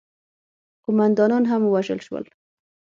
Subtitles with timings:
[0.85, 2.25] قوماندانان هم ووژل شول.